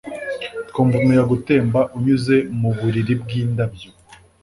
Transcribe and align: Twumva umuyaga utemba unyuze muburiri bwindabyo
Twumva 0.69 0.95
umuyaga 0.97 1.31
utemba 1.37 1.79
unyuze 1.95 2.35
muburiri 2.59 3.13
bwindabyo 3.21 3.89